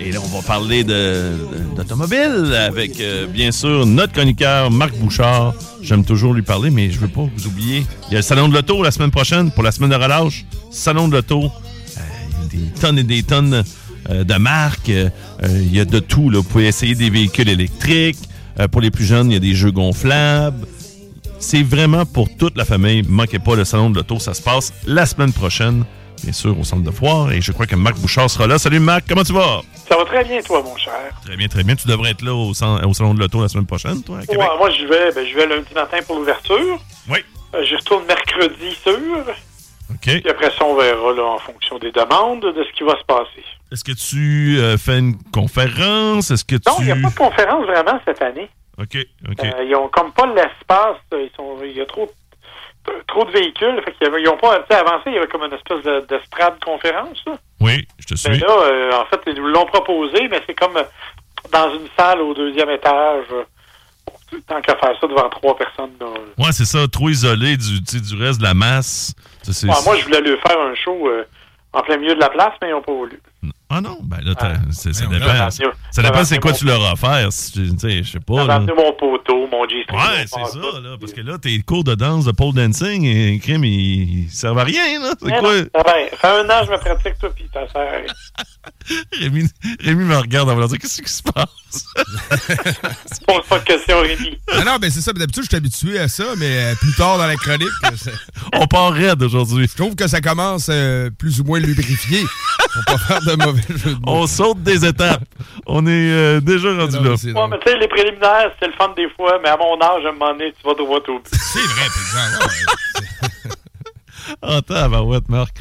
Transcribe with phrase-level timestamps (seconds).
[0.00, 5.54] Et là, on va parler d'automobile avec, euh, bien sûr, notre chroniqueur Marc Bouchard.
[5.82, 7.84] J'aime toujours lui parler, mais je veux pas vous oublier.
[8.08, 10.44] Il y a le Salon de l'Auto la semaine prochaine, pour la semaine de relâche.
[10.70, 11.44] Salon de l'Auto.
[11.44, 12.00] Euh,
[12.52, 13.64] il y a des tonnes et des tonnes
[14.10, 14.88] euh, de marques.
[14.88, 15.10] Euh,
[15.42, 16.30] euh, il y a de tout.
[16.30, 16.38] Là.
[16.38, 18.18] Vous pouvez essayer des véhicules électriques.
[18.60, 20.66] Euh, pour les plus jeunes, il y a des jeux gonflables.
[21.40, 23.02] C'est vraiment pour toute la famille.
[23.08, 24.18] Manquez pas le salon de l'auto.
[24.18, 25.84] Ça se passe la semaine prochaine,
[26.22, 27.32] bien sûr, au centre de foire.
[27.32, 28.58] Et je crois que Marc Bouchard sera là.
[28.58, 29.60] Salut Marc, comment tu vas?
[29.88, 31.12] Ça va très bien, toi, mon cher.
[31.24, 31.74] Très bien, très bien.
[31.76, 34.38] Tu devrais être là au, au salon de l'auto la semaine prochaine, toi, à Québec?
[34.38, 36.78] Ouais, moi, je vais, ben, je vais lundi matin pour l'ouverture.
[37.08, 37.18] Oui.
[37.54, 39.24] Euh, J'y retourne mercredi sûr.
[39.90, 40.00] OK.
[40.02, 43.04] Puis après ça, on verra là, en fonction des demandes de ce qui va se
[43.04, 43.44] passer.
[43.72, 46.30] Est-ce que tu euh, fais une conférence?
[46.30, 46.68] Est-ce que tu...
[46.68, 48.48] Non, il n'y a pas de conférence vraiment cette année.
[48.78, 48.96] OK,
[49.28, 49.44] OK.
[49.44, 50.96] Euh, ils ont comme pas l'espace.
[51.12, 52.10] Ils sont, il y a trop,
[53.06, 53.80] trop de véhicules.
[53.84, 56.62] Fait qu'ils avaient- ils ont pas, avancé, il y avait comme une espèce de, d'estrade
[56.64, 57.22] conférence.
[57.26, 57.34] Là.
[57.60, 58.42] Oui, je te Mais suis.
[58.44, 60.82] là, euh, en fait, ils nous l'ont proposé, mais c'est comme euh,
[61.52, 63.24] dans une salle au deuxième étage.
[63.32, 63.44] euh,
[64.46, 65.92] tant qu'à faire ça devant trois personnes.
[66.00, 66.06] Là,
[66.38, 69.14] Ouais, c'est ça, trop isolé du, du reste de la masse.
[69.42, 71.24] Ça, c'est- Ouais, moi, je voulais lui faire un show euh,
[71.72, 73.20] en plein milieu de la place, mais ils n'ont pas voulu.
[73.70, 75.50] Ah non, ben là, t'as- c'est- ça dépend.
[75.90, 77.30] Ça, dépend c'est quoi mon- tu leur as offert.
[77.30, 78.46] si tu tu sais, je sais pas.
[78.46, 78.60] Là.
[78.60, 79.98] mon poteau, mon G-string.
[80.00, 80.96] Ouais, c'est ça, là.
[80.98, 84.58] Parce que là, tes cours de danse, de pole dancing, et crime, ils, ils servent
[84.58, 85.10] à rien, là.
[85.20, 85.54] C'est Mais quoi?
[85.54, 87.90] non, ça va, ça fait un an je me pratique, toi, puis ça sert à
[87.96, 88.06] rien.
[89.20, 89.46] Rémi,
[89.80, 91.84] Rémi me regarde en me disant Qu'est-ce qui se passe?
[93.26, 94.38] Pose pas de questions, Rémi.
[94.50, 95.12] Ah non, ben c'est ça.
[95.12, 97.68] D'habitude, je suis habitué à ça, mais euh, plus tard dans la chronique.
[97.84, 98.12] euh, c'est-
[98.54, 99.68] On part raide aujourd'hui.
[99.70, 102.20] Je trouve que ça commence euh, plus ou moins lubrifié.
[102.20, 104.00] Faut pas faire de mauvais jeu de mots.
[104.06, 105.24] On saute des étapes.
[105.66, 107.10] On est euh, déjà rendu là.
[107.10, 110.04] Ouais, mais tu sais, les préliminaires, c'est le fun des fois, mais à mon âge,
[110.04, 111.28] à un moment donné, tu vas droit au but.
[111.32, 112.78] C'est vrai, par exemple.
[114.42, 115.56] Ah, tabarouette, Marc.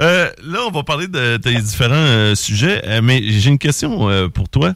[0.00, 4.08] Euh, là, on va parler de tes différents euh, sujets, euh, mais j'ai une question
[4.10, 4.72] euh, pour toi.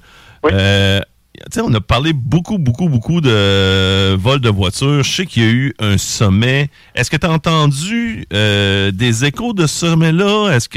[0.51, 1.01] Euh,
[1.37, 5.03] tu sais, on a parlé beaucoup, beaucoup, beaucoup de euh, vols de voitures.
[5.03, 6.71] Je sais qu'il y a eu un sommet.
[6.95, 10.51] Est-ce que tu as entendu euh, des échos de ce sommet-là?
[10.53, 10.69] Est-ce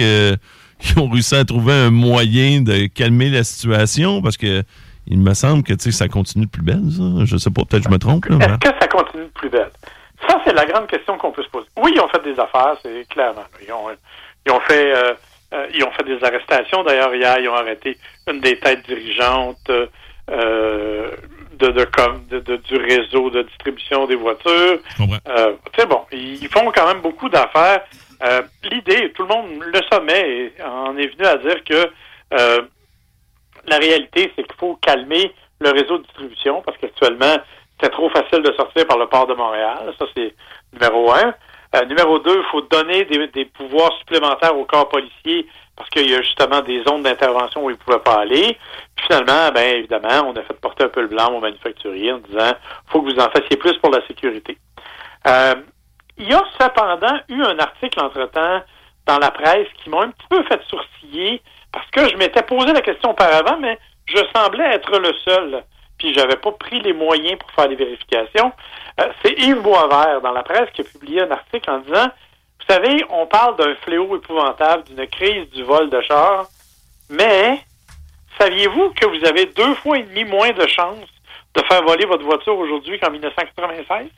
[0.79, 4.21] qu'ils ont réussi à trouver un moyen de calmer la situation?
[4.21, 4.63] Parce que
[5.07, 7.25] il me semble que ça continue de plus belle, ça.
[7.25, 8.25] Je sais pas, peut-être que je me trompe.
[8.29, 9.71] Est-ce que ça continue de plus belle?
[10.27, 11.67] Ça, c'est la grande question qu'on peut se poser.
[11.81, 13.45] Oui, ils ont fait des affaires, c'est clairement.
[13.65, 13.85] Ils ont,
[14.45, 15.13] ils ont fait euh,
[15.53, 16.83] euh, ils ont fait des arrestations.
[16.83, 17.97] D'ailleurs, hier, ils ont arrêté
[18.29, 19.69] une des têtes dirigeantes
[20.29, 21.07] euh,
[21.57, 24.79] de, de, com- de- de- du réseau de distribution des voitures.
[24.97, 25.03] Tu
[25.79, 27.81] sais, bon, ils font quand même beaucoup d'affaires.
[28.23, 31.89] Euh, L'idée, tout le monde, le sommet en est venu à dire que
[32.33, 32.61] euh,
[33.67, 37.37] la réalité, c'est qu'il faut calmer le réseau de distribution parce qu'actuellement,
[37.81, 39.93] c'est trop facile de sortir par le port de Montréal.
[39.99, 40.33] Ça, c'est
[40.73, 41.33] numéro un.
[41.75, 46.09] Euh, numéro deux, il faut donner des, des pouvoirs supplémentaires au corps policier parce qu'il
[46.09, 48.57] y a justement des zones d'intervention où ils ne pouvaient pas aller.
[48.95, 52.17] Puis finalement, ben évidemment, on a fait porter un peu le blanc aux manufacturiers en
[52.17, 52.53] disant
[52.87, 54.57] faut que vous en fassiez plus pour la sécurité.
[55.27, 55.55] Euh,
[56.17, 58.61] il y a cependant eu un article entre-temps
[59.05, 61.41] dans la presse qui m'a un peu fait sourciller
[61.71, 65.63] parce que je m'étais posé la question auparavant, mais je semblais être le seul.
[65.97, 68.51] Puis j'avais pas pris les moyens pour faire les vérifications.
[68.99, 72.05] Euh, c'est Yves Boisvert dans la presse qui a publié un article en disant
[72.59, 76.45] Vous savez, on parle d'un fléau épouvantable, d'une crise du vol de char.
[77.09, 77.59] Mais,
[78.39, 81.09] saviez-vous que vous avez deux fois et demi moins de chances
[81.55, 84.09] de faire voler votre voiture aujourd'hui qu'en 1996?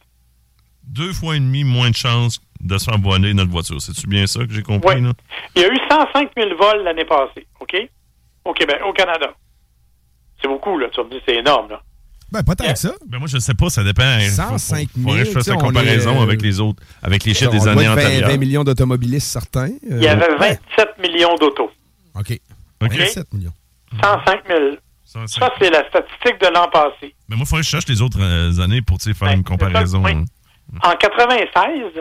[0.90, 3.82] Deux fois et demi moins de chances de se faire voler notre voiture.
[3.82, 4.96] C'est-tu bien ça que j'ai compris?
[4.96, 5.02] Oui.
[5.02, 5.14] Là?
[5.56, 7.76] Il y a eu 105 000 vols l'année passée, OK?
[8.46, 9.28] Au Québec, au Canada.
[10.42, 10.88] C'est beaucoup, là.
[10.92, 11.82] Tu vas me dire, c'est énorme, là.
[12.32, 12.94] Ben, pas tant que ça.
[13.08, 14.04] Ben moi, je sais pas, ça dépend.
[14.20, 17.24] 105 000, Faudrait que je fasse la on comparaison est, euh, avec les autres, avec
[17.24, 18.30] les chiffres des années être 20, antérieures.
[18.30, 19.70] 20 millions d'automobilistes certains.
[19.70, 20.60] Euh, Il y avait ouais.
[20.78, 21.72] 27 millions d'autos.
[22.16, 22.40] OK.
[22.84, 22.92] OK.
[22.98, 23.54] 27 millions.
[24.04, 24.60] 105 000.
[25.06, 27.16] Ça, c'est- Ça, c'est la statistique de l'an passé.
[27.30, 29.30] Mais moi, il faudrait que je cherche les autres euh, années pour tu sais, faire
[29.30, 30.04] Ben, une comparaison.
[30.04, 30.24] ça, oui.
[30.84, 31.92] En 96,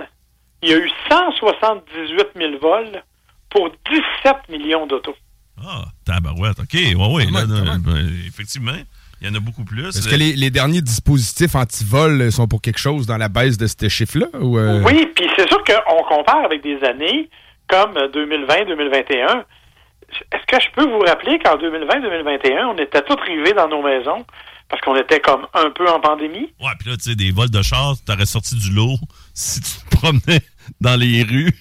[0.62, 3.02] il y a eu 178 000 vols
[3.50, 5.16] pour 17 millions d'autos.
[5.64, 6.58] Ah, tabarouette.
[6.60, 7.24] OK, ouais, ouais.
[7.32, 8.72] Là, là, ben, effectivement,
[9.20, 9.88] il y en a beaucoup plus.
[9.88, 13.66] Est-ce que les, les derniers dispositifs anti-vol sont pour quelque chose dans la baisse de
[13.66, 14.26] ce chiffre-là?
[14.40, 17.28] Ou euh, Oui, puis c'est sûr qu'on compare avec des années
[17.68, 19.44] comme 2020-2021.
[20.32, 24.24] Est-ce que je peux vous rappeler qu'en 2020-2021, on était tous rivés dans nos maisons
[24.68, 26.52] parce qu'on était comme un peu en pandémie?
[26.60, 28.96] Ouais, puis là, tu sais, des vols de chars, t'aurais sorti du lot
[29.34, 30.40] si tu te promenais
[30.80, 31.52] dans les rues.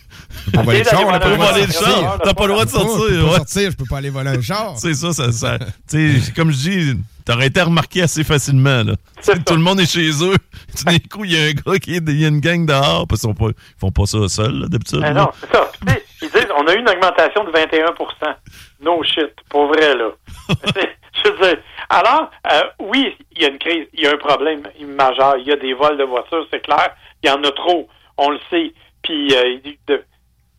[0.45, 1.93] Je peux pas voler le char, on n'a pas le droit voler de le sortir.
[2.01, 2.19] char.
[2.23, 3.07] T'as pas le droit de Je peux pas- sortir.
[3.09, 3.37] Je peux pas ouais.
[3.37, 4.73] sortir, je peux pas aller voler un char.
[4.77, 5.57] C'est ça, ça, ça
[5.89, 8.93] tu sais, comme je dis, t'aurais été remarqué assez facilement, là.
[9.45, 10.35] Tout le monde est chez eux.
[10.77, 12.65] Tout d'un coup, il y a un gars qui est, il y a une gang
[12.65, 14.99] dehors, parce qu'ils sont pas- ils font pas ça seuls, là, d'habitude.
[14.99, 15.71] Ben non, c'est ça.
[15.79, 18.35] Tu sais, Ils disent on a eu une augmentation de 21%
[18.81, 19.31] No shit.
[19.49, 20.09] Pour vrai, là.
[20.49, 21.57] je veux dire.
[21.89, 25.37] Alors, euh, oui, il y a une crise, il y a un problème majeur.
[25.37, 26.95] Il y a des vols de voitures, c'est clair.
[27.23, 27.87] Il y en a trop.
[28.17, 28.73] On le sait.
[29.03, 30.03] Puis, euh, de-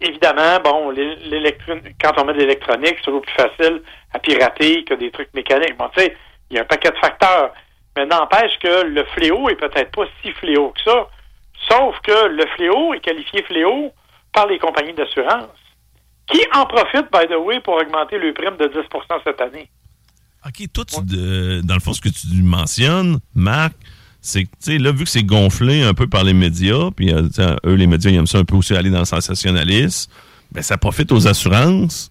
[0.01, 0.95] évidemment, bon,
[2.03, 3.83] quand on met de l'électronique, c'est toujours plus facile
[4.15, 5.77] à pirater que des trucs mécaniques.
[5.77, 6.17] Bon, tu sais,
[6.51, 7.53] il y a un paquet de facteurs.
[7.97, 11.09] Mais n'empêche que le fléau est peut-être pas si fléau que ça.
[11.69, 13.93] Sauf que le fléau est qualifié fléau
[14.33, 15.49] par les compagnies d'assurance,
[16.29, 19.69] qui en profitent, by the way, pour augmenter le prime de 10% cette année.
[20.49, 23.75] OK, toi, tu, euh, dans le fond, ce que tu mentionnes, Marc,
[24.21, 27.13] c'est que, tu sais, là, vu que c'est gonflé un peu par les médias, puis
[27.13, 27.29] euh,
[27.67, 30.11] eux, les médias, ils aiment ça un peu aussi aller dans le sensationnalisme,
[30.53, 32.11] ben, ça profite aux assurances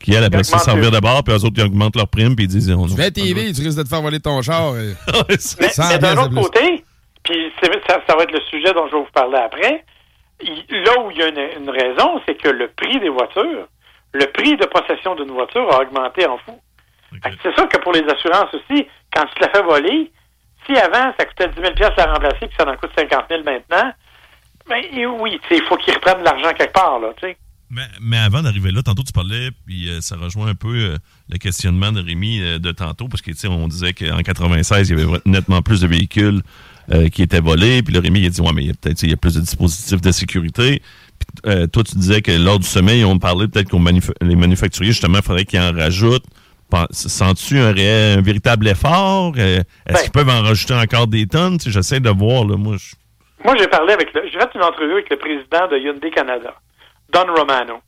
[0.00, 2.44] qui, elles, après ça, servir de bord, puis eux autres, ils augmentent leur prime, puis
[2.44, 2.70] ils disent...
[2.70, 4.72] On, Tu TV, tu risques de te faire voler ton char.
[4.74, 4.92] euh.
[5.60, 6.84] Mais, mais d'un autre côté,
[7.24, 9.84] puis c'est- ça, ça va être le sujet dont je vais vous parler après,
[10.42, 13.66] il- là où il y a une, une raison, c'est que le prix des voitures,
[14.12, 16.52] le prix de possession d'une voiture a augmenté en fou.
[17.42, 20.10] C'est sûr que pour les assurances aussi, quand tu te la fais voler,
[20.66, 23.92] si avant ça coûtait 10 000 la remplacer, puis ça en coûte 50 000 maintenant,
[24.68, 24.82] ben
[25.20, 27.36] oui, il faut qu'ils reprennent l'argent quelque part, là, tu sais.
[27.68, 30.98] Mais, mais avant d'arriver là, tantôt tu parlais, puis euh, ça rejoint un peu euh,
[31.28, 35.02] le questionnement de Rémi euh, de tantôt, parce que on disait qu'en 96, il y
[35.02, 36.42] avait nettement plus de véhicules
[37.12, 39.02] qui étaient volés, puis le Rémi il a dit ouais, mais il y a peut-être
[39.02, 40.80] il y a plus de dispositifs de sécurité.
[41.18, 45.18] Puis, toi, tu disais que lors du sommet, on parlait peut-être que les manufacturiers, justement,
[45.18, 46.26] il faudrait qu'ils en rajoutent.
[46.90, 47.72] Sens-tu un,
[48.20, 49.32] véritable effort?
[49.38, 50.02] Euh, Est-ce Ben.
[50.02, 51.58] qu'ils peuvent en rajouter encore des tonnes?
[51.58, 52.76] Tu sais, J'essaie de voir, là, moi.
[52.78, 52.94] je-
[53.44, 56.54] Moi, j'ai parlé avec le, j'ai fait une entrevue avec le président de Hyundai Canada,
[57.12, 57.80] Don Romano,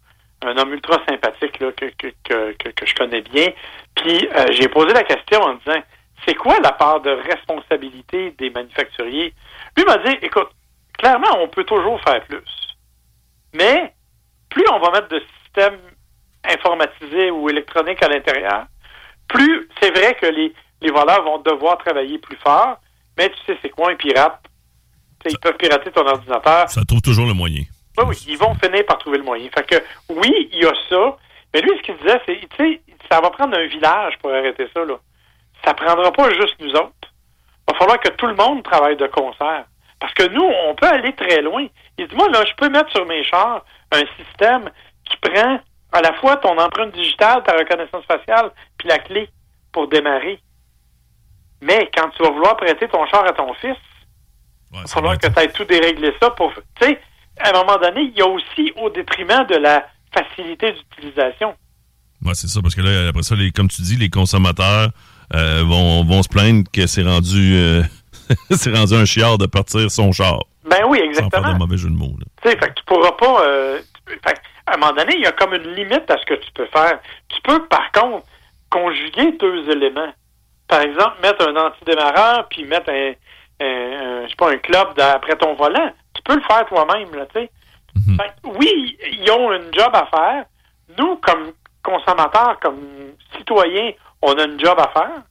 [0.45, 3.49] un homme ultra sympathique là, que, que, que, que, que je connais bien.
[3.97, 5.81] Puis euh, j'ai posé la question en disant
[6.25, 9.35] c'est quoi la part de responsabilité des manufacturiers?
[9.77, 10.49] Lui m'a dit écoute,
[10.97, 12.45] clairement, on peut toujours faire plus,
[13.55, 13.93] mais
[14.51, 15.79] plus on va mettre de systèmes
[16.49, 18.67] informatisés ou électroniques à l'intérieur,
[19.29, 22.79] plus c'est vrai que les, les voleurs vont devoir travailler plus fort.
[23.17, 24.41] Mais tu sais, c'est quoi un pirate?
[25.27, 26.69] Ils peuvent pirater ton ordinateur.
[26.71, 27.63] Ça trouve toujours le moyen.
[27.99, 29.49] Oui, oui, ils vont finir par trouver le moyen.
[29.53, 31.17] Fait que, oui, il y a ça.
[31.53, 34.69] Mais lui, ce qu'il disait, c'est, tu sais, ça va prendre un village pour arrêter
[34.73, 34.95] ça, là.
[35.65, 36.93] Ça prendra pas juste nous autres.
[37.67, 39.65] Il va falloir que tout le monde travaille de concert.
[39.99, 41.67] Parce que nous, on peut aller très loin.
[41.99, 44.71] Il dit, moi, là, je peux mettre sur mes chars un système
[45.05, 45.59] qui prend
[45.93, 49.29] à la fois ton empreinte digitale, ta reconnaissance faciale, puis la clé
[49.73, 50.41] pour démarrer.
[51.61, 53.77] Mais quand tu vas vouloir prêter ton char à ton fils,
[54.71, 56.53] Ouais, il va falloir que tu aies tout déréglé ça pour.
[56.79, 57.01] Tu sais,
[57.41, 61.55] à un moment donné, il y a aussi au détriment de la facilité d'utilisation.
[62.23, 64.91] Ouais, c'est ça, parce que là, après ça, les, comme tu dis, les consommateurs
[65.35, 67.83] euh, vont, vont se plaindre que c'est rendu euh,
[68.51, 70.39] c'est rendu un chiard de partir son char.
[70.69, 71.53] Ben oui, Sans faire exactement.
[71.55, 72.13] de mauvais jeu de mots.
[72.43, 73.47] Tu sais, tu pourras pas.
[73.47, 74.39] euh, fait
[74.71, 76.67] à un moment donné, il y a comme une limite à ce que tu peux
[76.67, 76.99] faire.
[77.29, 78.27] Tu peux, par contre,
[78.71, 80.13] conjuguer deux éléments.
[80.69, 83.13] Par exemple, mettre un antidémarreur puis mettre un,
[83.61, 85.91] un, un- je sais pas, un club après ton volant.
[86.15, 87.51] Tu peux le faire toi-même, là, tu sais.
[87.97, 90.45] Que, oui, ils ont une job à faire.
[90.99, 92.81] Nous, comme consommateurs, comme
[93.37, 95.23] citoyens, on a une job à faire.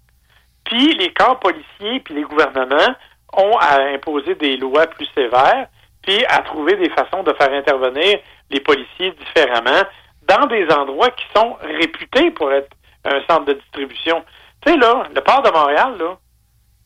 [0.65, 2.96] Puis les corps policiers puis les gouvernements
[3.34, 5.67] ont à imposer des lois plus sévères,
[6.01, 9.84] puis à trouver des façons de faire intervenir les policiers différemment
[10.27, 12.70] dans des endroits qui sont réputés pour être
[13.06, 14.24] un centre de distribution.
[14.66, 16.18] Tu sais, là, le port de Montréal, là,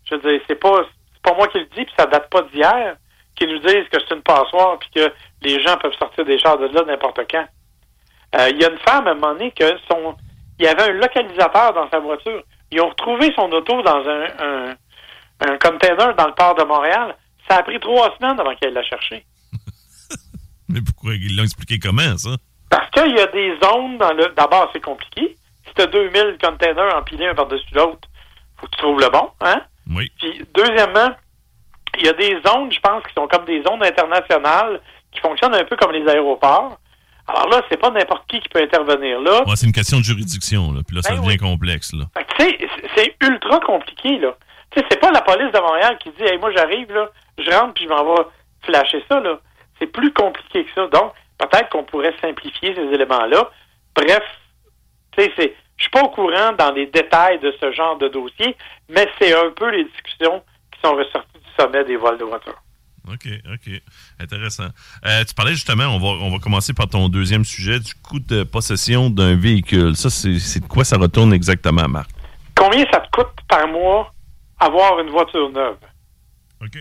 [0.05, 0.83] je veux dire, c'est pas,
[1.23, 2.95] pas moi qui le dis, puis ça date pas d'hier,
[3.35, 6.57] qui nous disent que c'est une passoire, puis que les gens peuvent sortir des chars
[6.57, 7.45] de là n'importe quand.
[8.35, 10.15] Euh, Il y a une femme, à un moment donné, que son,
[10.59, 12.43] il y avait un localisateur dans sa voiture.
[12.71, 14.75] Ils ont retrouvé son auto dans un, un,
[15.41, 17.15] un container dans le port de Montréal.
[17.49, 19.25] Ça a pris trois semaines avant qu'elle la cherché.
[20.71, 22.31] Mais pourquoi ils l'ont expliqué comment, ça?
[22.69, 24.33] Parce qu'il y a des zones dans le.
[24.35, 25.35] D'abord, c'est compliqué.
[25.67, 28.07] Si tu as 2000 containers empilés un par-dessus l'autre,
[28.57, 29.61] faut que tu trouves le bon, hein?
[29.93, 30.11] Oui.
[30.19, 31.09] Puis, deuxièmement,
[31.99, 34.79] il y a des zones, je pense, qui sont comme des zones internationales,
[35.11, 36.77] qui fonctionnent un peu comme les aéroports.
[37.27, 39.43] Alors là, c'est pas n'importe qui qui peut intervenir là.
[39.45, 40.81] Ouais, c'est une question de juridiction, là.
[40.85, 41.37] Puis là, ça Ben devient oui.
[41.37, 42.05] complexe, là.
[42.17, 42.89] Fait que, tu sais, c'est-
[43.21, 44.35] c'est ultra compliqué, là.
[44.71, 47.49] Tu sais, c'est pas la police de Montréal qui dit, hey, moi, j'arrive, là, je
[47.51, 48.21] rentre, puis je m'en vais
[48.63, 49.39] flasher ça, là.
[49.81, 50.87] C'est plus compliqué que ça.
[50.87, 53.49] Donc, peut-être qu'on pourrait simplifier ces éléments-là.
[53.95, 54.23] Bref,
[55.17, 58.07] tu sais, c'est, je suis pas au courant dans les détails de ce genre de
[58.07, 58.55] dossier,
[58.89, 62.61] mais c'est un peu les discussions qui sont ressorties du sommet des vols de voitures.
[63.07, 63.81] OK, OK.
[64.19, 64.67] Intéressant.
[65.05, 68.19] Euh, tu parlais justement, on va, on va commencer par ton deuxième sujet, du coût
[68.19, 69.95] de possession d'un véhicule.
[69.95, 72.11] Ça, c'est c'est de quoi ça retourne exactement, Marc?
[72.55, 74.11] Combien ça te coûte par mois
[74.59, 75.77] avoir une voiture neuve?
[76.61, 76.77] OK.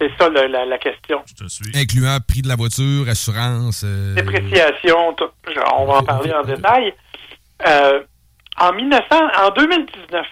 [0.00, 1.22] C'est ça le- la, la question.
[1.26, 1.76] Je te suis.
[1.76, 3.82] Incluant prix de la voiture, assurance.
[3.84, 5.28] euh, dépréciation, tout.
[5.76, 6.94] On va en parler en détail.
[7.66, 8.02] Euh,
[8.58, 9.04] en 1900,
[9.46, 10.26] en 2019,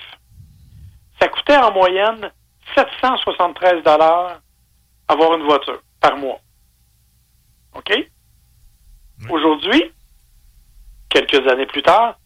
[1.21, 2.31] ça coûtait en moyenne
[2.75, 4.41] 773 dollars
[5.07, 6.41] avoir une voiture par mois.
[7.75, 7.93] OK?
[9.31, 9.83] Aujourd'hui,
[11.09, 12.19] quelques années plus tard,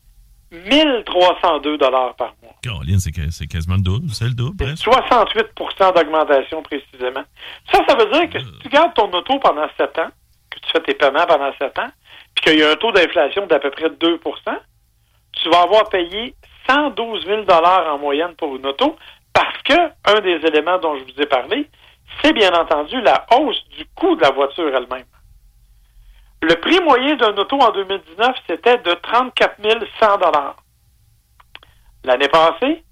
[0.52, 2.54] 1302 dollars par mois.
[2.62, 4.10] Caroline, c'est quasiment le double.
[4.10, 4.84] C'est le double, presque.
[4.84, 5.46] 68
[5.94, 7.24] d'augmentation précisément.
[7.72, 10.10] Ça, ça veut dire que si tu gardes ton auto pendant 7 ans,
[10.50, 11.90] que tu fais tes paiements pendant 7 ans,
[12.34, 14.18] puis qu'il y a un taux d'inflation d'à peu près 2%
[15.32, 16.34] tu vas avoir payé
[16.68, 18.96] 112 000 en moyenne pour une auto
[19.32, 21.68] parce que un des éléments dont je vous ai parlé,
[22.22, 25.04] c'est bien entendu la hausse du coût de la voiture elle-même.
[26.42, 29.60] Le prix moyen d'un auto en 2019, c'était de 34
[30.00, 30.56] 100
[32.04, 32.82] L'année passée,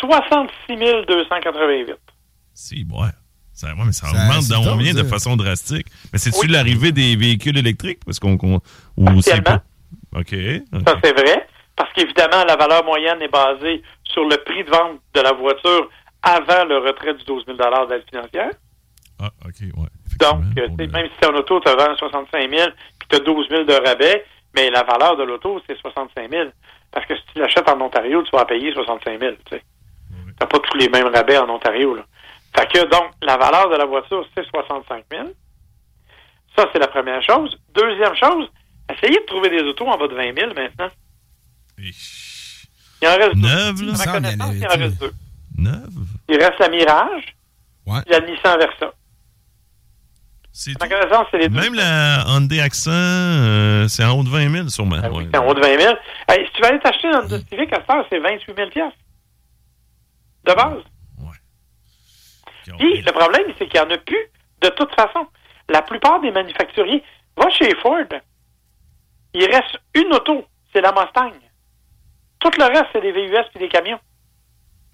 [0.00, 1.94] 66 288.
[2.52, 3.06] Si, ouais.
[3.52, 5.86] Ça, ouais, mais ça, Ça- augmente top, combien de façon drastique.
[6.12, 6.48] Mais c'est-tu Oui.
[6.48, 8.00] l'arrivée des véhicules électriques?
[8.04, 8.36] Parce qu'on.
[8.96, 9.62] ou c'est pas?
[10.14, 10.34] OK.
[10.72, 10.82] ok.
[10.86, 11.46] Ça, c'est vrai.
[11.76, 15.88] Parce qu'évidemment, la valeur moyenne est basée sur le prix de vente de la voiture
[16.22, 17.56] avant le retrait du 12 000
[17.86, 18.50] d'aide financière.
[19.18, 19.88] Ah, OK, ouais.
[20.20, 23.48] Donc, euh, même si tu en auto, tu vends 65 000 puis tu as 12
[23.48, 24.24] 000 de rabais,
[24.54, 26.48] mais la valeur de l'auto, c'est 65 000.
[26.92, 29.32] Parce que si tu l'achètes en Ontario, tu vas payer 65 000.
[29.46, 29.54] Tu
[30.40, 31.94] n'as pas tous les mêmes rabais en Ontario.
[31.94, 32.02] Là.
[32.56, 35.28] Fait que, donc, la valeur de la voiture, c'est 65 000.
[36.56, 37.56] Ça, c'est la première chose.
[37.74, 38.48] Deuxième chose,
[38.92, 40.90] essayez de trouver des autos en bas de 20 000 maintenant.
[41.78, 43.48] Il en reste deux.
[43.48, 43.92] Neuve, là?
[43.92, 45.12] À ma Ça, il y en connaissance, il reste deux.
[45.56, 45.88] Neuve?
[46.28, 47.34] Il reste la Mirage
[47.86, 48.00] Ouais.
[48.06, 48.92] et la Nissan Versa.
[50.52, 50.94] C'est À ma tout.
[51.00, 51.60] connaissance, c'est les deux.
[51.60, 54.96] Même la Hyundai Accent, euh, c'est en haut de 20 000, sûrement.
[55.02, 55.30] Ah oui, ouais.
[55.32, 55.94] c'est en haut de 20 000.
[56.28, 58.90] Hey, si tu vas aller t'acheter une Honda Civic à cette heure, c'est 28 000
[60.46, 60.82] De base.
[62.78, 64.26] Puis, le problème, c'est qu'il n'y en a plus
[64.62, 65.26] de toute façon.
[65.68, 67.02] La plupart des manufacturiers,
[67.36, 67.96] va chez Ford,
[69.34, 71.32] il reste une auto, c'est la Mustang.
[72.40, 73.98] Tout le reste, c'est des VUS et des camions.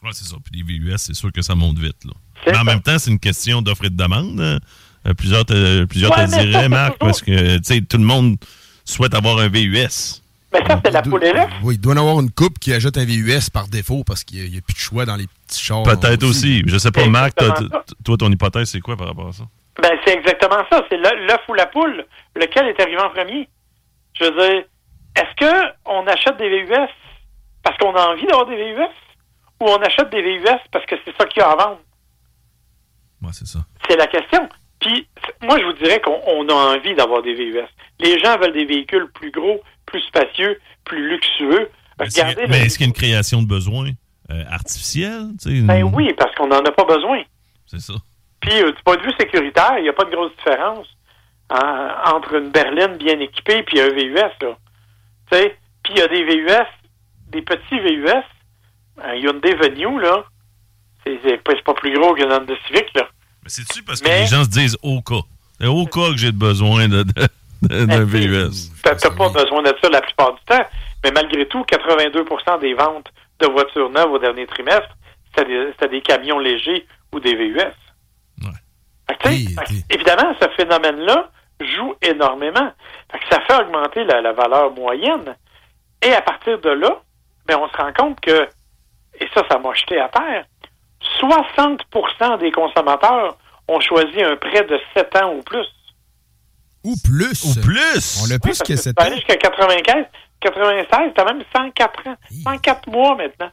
[0.03, 0.37] Ouais, c'est ça.
[0.45, 2.05] Puis les VUS, c'est sûr que ça monte vite.
[2.05, 2.13] Là.
[2.47, 2.65] Mais en ça.
[2.65, 4.61] même temps, c'est une question d'offre et de demande.
[5.07, 7.97] Euh, plusieurs te, plusieurs Ouais, te ça, diraient, Marc, toujours- parce que tu sais, tout
[7.99, 8.37] le monde
[8.85, 10.23] souhaite avoir un VUS.
[10.53, 11.51] Mais ça, c'est la poule et l'œuf.
[11.63, 14.25] Oui, il doit y en avoir une coupe qui ajoute un VUS par défaut parce
[14.25, 15.83] qu'il n'y a, plus de choix dans les petits chars.
[15.83, 16.63] Peut-être aussi.
[16.67, 17.35] Je sais pas, Marc,
[18.05, 19.45] toi, ton hypothèse, c'est quoi par rapport à ça?
[19.83, 20.83] Ben, c'est exactement ça.
[20.89, 22.07] C'est l'œuf ou la poule.
[22.35, 23.49] Lequel est arrivé en premier?
[24.19, 24.65] Je veux dire,
[25.17, 26.89] est-ce que on achète des VUS
[27.63, 28.89] parce qu'on a envie d'avoir des VUS?
[29.61, 31.81] Ou on achète des VUS parce que c'est ça qu'il y a à vendre?
[33.23, 33.59] Ouais, c'est ça.
[33.89, 34.49] C'est la question.
[34.87, 35.09] Puis,
[35.43, 37.61] moi, je vous dirais qu'on on a envie d'avoir des VUS.
[38.01, 41.71] Les gens veulent des véhicules plus gros, plus spacieux, plus luxueux.
[41.99, 43.91] Mais est-ce qu'il y a- y a une création de besoin
[44.31, 45.29] euh, artificielle?
[45.45, 47.23] Ben une- oui, parce qu'on n'en a pas besoin.
[47.67, 47.95] C'est ça.
[48.41, 50.87] Puis, euh, du point de vue sécuritaire, il n'y a pas de grosse différence
[51.51, 54.15] hein, entre une berline bien équipée puis un VUS.
[54.43, 54.57] Là.
[55.31, 56.67] Puis, il y a des VUS,
[57.29, 58.23] des petits VUS.
[59.03, 60.25] Un Hyundai Venue, là,
[61.05, 62.87] c'est c'est pas, c'est pas plus gros qu'une Honda Civic.
[62.95, 63.09] Là.
[63.47, 65.21] Mais c'est-tu parce que Mais- les gens se disent au cas?
[65.61, 67.13] C'est au cas que j'ai besoin de- de-
[67.63, 68.73] de- d'un Ben, VUS.
[68.83, 70.65] T'as t'as pas besoin de ça la plupart du temps.
[71.05, 73.07] Mais malgré tout, 82% des ventes
[73.39, 74.89] de voitures neuves au dernier trimestre,
[75.29, 76.85] c'était des, c'était des camions légers
[77.15, 77.57] ou des VUS.
[78.43, 78.51] Ouais.
[79.09, 79.85] Fait que, tu sais, Oui, fait que, oui.
[79.91, 82.73] évidemment, ce phénomène-là joue énormément.
[83.13, 85.37] Fait que ça fait augmenter la, la valeur moyenne.
[86.03, 87.01] Et à partir de là,
[87.47, 88.49] ben, on se rend compte que,
[89.21, 90.45] et ça, ça m'a jeté à terre,
[91.21, 93.37] 60% des consommateurs
[93.69, 95.67] ont choisi un prêt de 7 ans ou plus.
[96.85, 97.45] Ou plus.
[97.45, 98.21] Ou plus.
[98.23, 99.07] On a Oui, plus parce que que 7 tu peux ans.
[99.07, 100.05] aller jusqu'à 95,
[100.41, 102.17] 96, t'as même 104 ans.
[102.45, 103.51] 104 mois maintenant.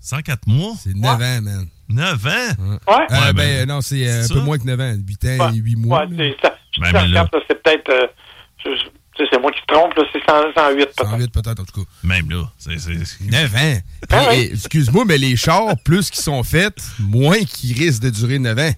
[0.00, 0.72] 104 mois?
[0.78, 1.66] C'est 9 ans, man.
[1.88, 2.28] 9 ans?
[2.28, 2.76] Ouais.
[2.88, 4.44] Euh, Ouais, ben, ben, non, c'est euh, un c'est peu ça.
[4.44, 4.92] moins que 9 ans.
[5.06, 6.04] 8 ans et 8 mois.
[6.04, 6.54] Ouais, c'est ça.
[6.72, 7.88] Je Ben, dis mais là- 104, là, c'est peut-être.
[7.90, 8.06] euh,
[9.16, 11.08] tu sais, c'est moi qui te trompe, là, c'est 100 108 peut-être.
[11.10, 11.88] 108 peut-être, en tout cas.
[12.04, 12.44] Même là.
[12.58, 12.92] c'est c'est-
[13.30, 13.78] 9 ans.
[14.08, 14.48] Puis, Ah ouais.
[14.50, 18.58] eh, Excuse-moi, mais les chars, plus qu'ils sont faits, moins qu'ils risquent de durer 9
[18.58, 18.72] ans.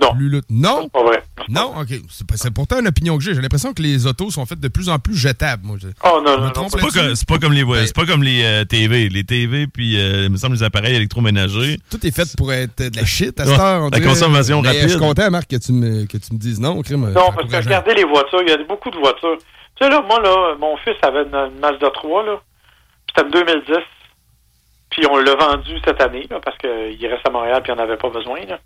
[0.00, 0.14] Non.
[0.14, 0.80] Plus là- Non?
[0.84, 1.22] C'est pas vrai.
[1.48, 1.88] Non, ok.
[2.36, 3.34] C'est pourtant une opinion que j'ai.
[3.34, 5.66] J'ai l'impression que les autos sont faites de plus en plus jetables.
[5.66, 8.42] Moi, Oh non, non, C'est pas, c'est pas comme les, Ben- c'est pas comme les
[8.44, 9.08] euh, TV.
[9.08, 11.80] Les TV, puis euh, il me semble les appareils électroménagers.
[11.90, 13.82] Tout est fait pour être de la shit à Ouais, cette heure.
[13.82, 14.08] on la dirait.
[14.08, 14.82] consommation Mais rapide.
[14.84, 16.80] Je suis content, Marc, que tu me, que tu me dises non.
[16.82, 19.38] Crime, Non, parce que regardez les voitures, il y a beaucoup de voitures.
[19.78, 22.40] Tu sais, là, moi, là, mon fils avait une, une Mazda 3, là.
[23.08, 23.76] C'était en 2010.
[24.90, 27.96] Puis on l'a vendu cette année, là, parce qu'il reste à Montréal puis on n'avait
[27.96, 28.58] pas besoin, là.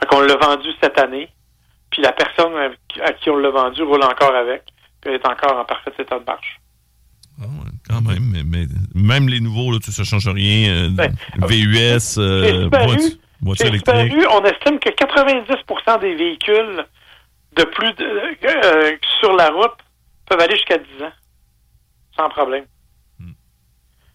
[0.00, 1.28] Fait qu'on l'a vendu cette année.
[1.90, 2.52] Puis la personne
[3.04, 4.62] à qui on l'a vendu roule encore avec.
[5.00, 6.60] Puis elle est encore en parfait état de marche.
[7.40, 7.44] Ah
[7.88, 10.70] quand même, mais, mais même les nouveaux, là, tu ça change rien.
[10.70, 11.14] euh, Ben,
[11.46, 12.68] VUS, euh,
[13.42, 14.14] voiture, électrique.
[14.30, 16.84] On estime que 90% des véhicules
[17.56, 19.76] de plus de, euh, sur la route
[20.26, 21.12] peuvent aller jusqu'à 10 ans.
[22.16, 22.64] Sans problème.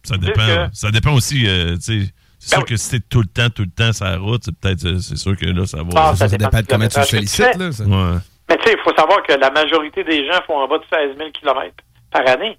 [0.03, 0.46] Ça dire dépend.
[0.48, 2.13] que- Ça dépend aussi, euh, tu sais.
[2.39, 2.65] C'est Ben sûr oui.
[2.72, 4.98] que si t'es tout le temps, tout le temps sur la route, c'est peut-être, euh,
[4.98, 5.89] c'est sûr que là, ça va.
[5.96, 7.56] Ah, Ça, ça ça dépend dépend de comment tu tu sollicites.
[7.56, 7.84] Là, ça.
[7.84, 8.18] ouais.
[8.50, 10.84] Mais tu sais, il faut savoir que la majorité des gens font en bas de
[10.91, 11.75] 16 000 km
[12.10, 12.58] par année.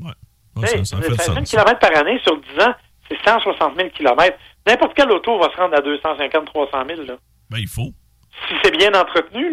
[0.00, 0.10] Ouais,
[0.56, 1.50] Tu sais, ça, ça fait 16 000 sens.
[1.50, 2.74] km par année sur 10 ans,
[3.08, 4.36] c'est 160 000 km.
[4.66, 7.02] N'importe quel auto va se rendre à 250 300 000.
[7.02, 7.14] Là.
[7.50, 7.92] Ben, il faut.
[8.48, 9.52] Si c'est bien entretenu, il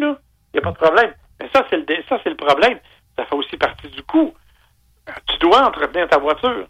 [0.56, 1.14] n'y a pas de problème.
[1.40, 2.78] Mais ça, c'est le, ça, c'est le problème.
[3.16, 4.34] Ça fait aussi partie du coût.
[5.28, 6.68] Tu dois entretenir ta voiture.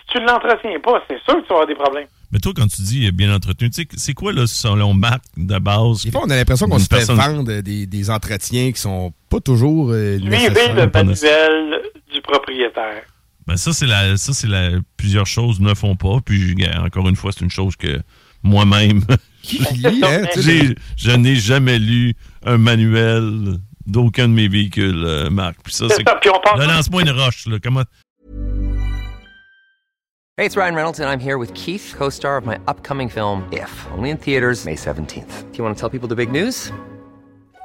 [0.00, 2.06] Si tu ne l'entretiens pas, c'est sûr que tu vas avoir des problèmes.
[2.32, 5.22] Mais toi, quand tu dis euh, bien entretenu, tu sais, c'est quoi, là, selon Marc,
[5.36, 6.04] de base?
[6.04, 9.12] Des fois, on a l'impression qu'on se fait personne- vendre des, des entretiens qui sont
[9.30, 13.02] pas toujours euh, Suivez le manuel du propriétaire.
[13.46, 16.18] Ben, ça, c'est la, ça, c'est la, plusieurs choses ne font pas.
[16.24, 18.00] Puis, gars, encore une fois, c'est une chose que
[18.42, 19.02] moi-même,
[19.42, 20.22] Qui lit, hein,
[20.96, 25.56] je n'ai jamais lu un manuel d'aucun de mes véhicules, euh, Marc.
[25.62, 26.04] Puis ça, C'est
[26.66, 27.58] lance-moi une roche, là.
[27.62, 27.84] Comment?
[30.38, 33.48] Hey, it's Ryan Reynolds, and I'm here with Keith, co star of my upcoming film,
[33.52, 35.50] If, only in theaters, May 17th.
[35.50, 36.70] Do you want to tell people the big news?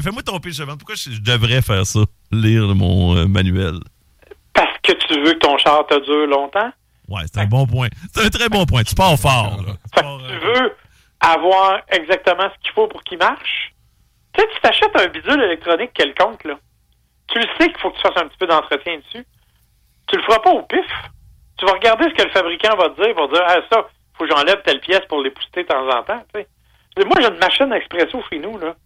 [0.00, 0.76] Fais-moi ton pitch avant.
[0.76, 2.00] Pourquoi je, devrais faire ça?
[2.30, 3.78] Lire mon euh, manuel?
[4.54, 6.70] parce que tu veux que ton char te dure longtemps?
[7.08, 7.88] Ouais, c'est un bon point.
[8.14, 8.82] C'est un très bon point.
[8.82, 9.74] Tu pars fort, là.
[9.94, 10.76] Tu pars, que euh, tu veux
[11.20, 13.74] avoir exactement ce qu'il faut pour qu'il marche?
[14.32, 16.58] Tu sais, tu t'achètes un bidule électronique quelconque, là.
[17.28, 19.26] Tu le sais qu'il faut que tu fasses un petit peu d'entretien dessus.
[20.06, 20.86] Tu le feras pas au pif.
[21.58, 23.10] Tu vas regarder ce que le fabricant va te dire.
[23.10, 25.88] Il va te dire, ah, ça, faut que j'enlève telle pièce pour l'épousseter de temps
[25.88, 26.44] en temps, tu.
[27.04, 28.76] Moi, j'ai une machine expresso chez nous, là.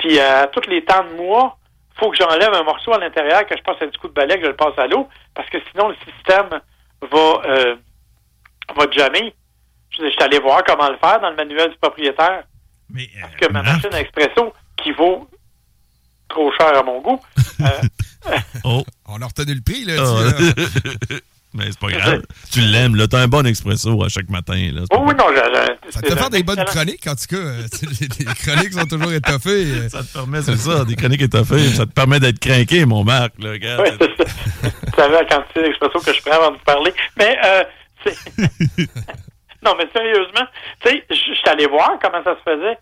[0.00, 1.56] Puis, euh, à tous les temps de mois,
[1.98, 4.36] faut que j'enlève un morceau à l'intérieur, que je passe un petit coup de balai,
[4.36, 6.48] que je le passe à l'eau, parce que sinon, le système
[7.02, 7.76] va, euh,
[8.74, 9.34] va jammer.
[9.90, 12.44] Je je suis allé voir comment le faire dans le manuel du propriétaire.
[12.88, 15.28] Mais, euh, Parce que ma Marc, machine à expresso, qui vaut
[16.28, 17.20] trop cher à mon goût,
[17.60, 17.66] euh,
[18.64, 18.82] Oh.
[19.06, 19.94] On a retenu le prix, là.
[19.98, 21.14] Ah.
[21.52, 22.22] Mais c'est pas grave.
[22.52, 23.08] Tu l'aimes, là.
[23.08, 24.82] T'as un bon expresso à chaque matin, là.
[24.92, 27.36] Oh oui, non, j'ai- Ça te fait un des bonnes chroniques, en tout cas.
[27.36, 29.64] euh, tu les, chroniques sont toujours étoffées.
[29.66, 29.88] euh.
[29.88, 31.66] Ça te permet, c'est ça, des chroniques étoffées.
[31.70, 33.50] Ça te permet d'être craqué, mon Marc, là.
[33.50, 33.82] Regarde.
[33.84, 34.30] Oui, c'est ça.
[34.62, 36.94] Vous savez la quantité d'expresso que je prends avant de vous parler.
[37.18, 37.64] Mais, euh,
[39.64, 40.46] non, mais sérieusement,
[40.84, 42.78] tu sais, je je suis allé voir comment ça se faisait.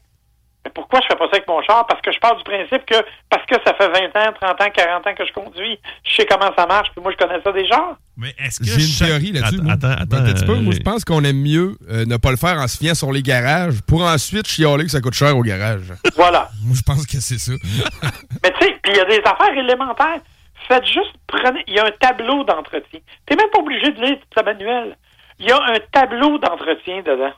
[0.79, 1.85] Pourquoi je fais pas ça avec mon char?
[1.89, 2.95] Parce que je pars du principe que
[3.29, 6.25] parce que ça fait 20 ans, 30 ans, 40 ans que je conduis, je sais
[6.25, 7.97] comment ça marche, puis moi, je connais ça déjà.
[8.17, 9.57] Mais est-ce que J'ai une chaque- théorie là-dessus.
[9.57, 9.73] Attends, moi.
[9.73, 10.55] attends, attends, Un petit peu.
[10.55, 12.95] Moi, je euh, pense qu'on aime mieux euh, ne pas le faire en se fiant
[12.95, 15.93] sur les garages pour ensuite chialer que ça coûte cher au garage.
[16.15, 16.49] Voilà.
[16.65, 17.53] Moi, je pense que c'est ça.
[18.45, 20.21] Mais tu sais, puis il y a des affaires élémentaires.
[20.69, 23.01] Faites juste, prenez, il y a un tableau d'entretien.
[23.27, 24.97] T'es même pas obligé de lire tout le manuel.
[25.41, 27.33] Il y a un tableau d'entretien dedans.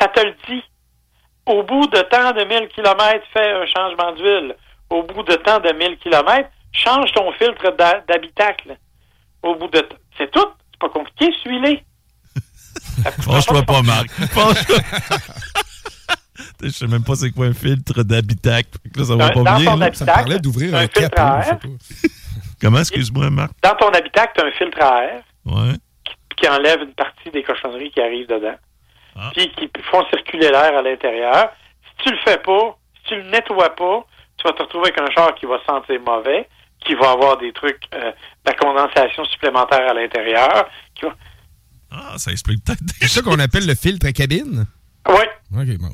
[0.00, 0.62] Ça te le dit.
[1.46, 4.54] Au bout de tant de 1000 kilomètres, fais un changement d'huile.
[4.90, 7.74] Au bout de tant de 1000 kilomètres, change ton filtre
[8.08, 8.76] d'habitacle.
[9.42, 9.80] Au bout de...
[9.80, 10.46] t- C'est tout.
[10.72, 11.82] C'est pas compliqué, suis-les.
[13.22, 14.08] Franchement pas pas, Marc.
[14.30, 14.76] Franchement.
[16.62, 18.70] Je sais même pas c'est quoi un filtre d'habitacle.
[18.96, 19.70] Là, ça va Dans- pas dans bien.
[19.72, 19.86] ton là.
[19.86, 21.20] habitacle, Ça parlait d'ouvrir un un filtre capot.
[21.22, 21.58] à air.
[22.60, 23.52] Comment, excuse-moi, Marc?
[23.62, 25.22] Dans ton habitacle, tu as un filtre à air.
[25.44, 25.74] Ouais.
[26.36, 28.56] qui enlève une partie des cochonneries qui arrivent dedans,
[29.18, 29.30] Ah.
[29.34, 31.48] puis qui font circuler l'air à l'intérieur.
[31.98, 35.00] Si tu le fais pas, si tu le nettoies pas, tu vas te retrouver avec
[35.00, 36.48] un char qui va sentir mauvais,
[36.84, 40.68] qui va avoir des trucs, euh, de la condensation supplémentaire à l'intérieur.
[41.02, 41.14] Va...
[41.90, 44.66] Ah, ça explique peut-être des C'est ça qu'on appelle le filtre à cabine?
[45.08, 45.24] Oui,
[45.56, 45.90] OK, bon.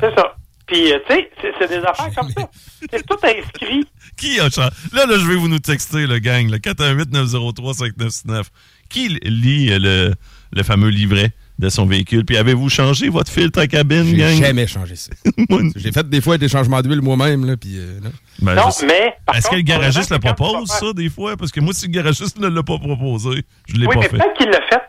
[0.00, 0.34] c'est ça.
[0.66, 2.48] Puis, euh, tu sais, c'est- c'est des affaires comme ça.
[2.90, 3.86] C'est tout inscrit.
[4.16, 4.70] Qui a changé?
[4.94, 8.44] Là, là, je vais vous nous texter, le gang, le 418-903-5969.
[8.88, 10.14] Qui lit euh, le,
[10.52, 11.32] le fameux livret?
[11.58, 12.24] De son véhicule?
[12.24, 14.42] Puis avez-vous changé votre filtre à cabine, J'ai gang?
[14.42, 15.12] jamais changé ça.
[15.48, 18.10] Moi, J'ai fait des fois des changements d'huile moi-même, là, puis euh, non.
[18.40, 19.16] ben, Non, je mais.
[19.26, 21.36] par Est-ce que le garagiste le propose, ça, des fois?
[21.36, 24.08] Parce que moi, si le garagiste ne l'a pas proposé, je l'ai Oui, pas mais
[24.08, 24.16] fait.
[24.18, 24.82] peut-être qu'il l'a fait.